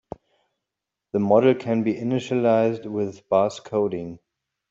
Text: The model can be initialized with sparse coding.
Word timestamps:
The 1.11 1.19
model 1.19 1.53
can 1.53 1.83
be 1.83 1.93
initialized 1.93 2.87
with 2.87 3.17
sparse 3.17 3.59
coding. 3.59 4.17